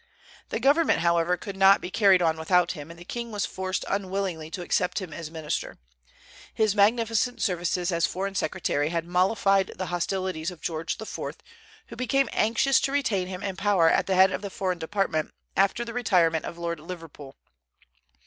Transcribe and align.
The 0.49 0.59
government, 0.59 1.01
however, 1.01 1.37
could 1.37 1.55
not 1.55 1.79
be 1.79 1.91
carried 1.91 2.23
on 2.23 2.35
without 2.39 2.71
him, 2.71 2.89
and 2.89 2.99
the 2.99 3.05
king 3.05 3.31
was 3.31 3.45
forced 3.45 3.85
unwillingly 3.87 4.49
to 4.49 4.63
accept 4.63 4.97
him 4.99 5.13
as 5.13 5.29
minister. 5.29 5.77
His 6.55 6.73
magnificent 6.73 7.39
services 7.39 7.91
as 7.91 8.07
foreign 8.07 8.33
secretary 8.33 8.89
had 8.89 9.05
mollified 9.05 9.73
the 9.77 9.85
hostilities 9.93 10.49
of 10.49 10.59
George 10.59 10.97
IV., 10.99 11.37
who 11.89 11.95
became 11.95 12.29
anxious 12.33 12.79
to 12.81 12.91
retain 12.91 13.27
him 13.27 13.43
in 13.43 13.55
power 13.55 13.91
at 13.91 14.07
the 14.07 14.15
head 14.15 14.31
of 14.31 14.41
the 14.41 14.49
foreign 14.49 14.79
department, 14.79 15.35
after 15.55 15.85
the 15.85 15.93
retirement 15.93 16.45
of 16.45 16.57
Lord 16.57 16.79
Liverpool. 16.79 17.35